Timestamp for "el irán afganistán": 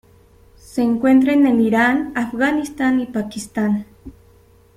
1.45-3.01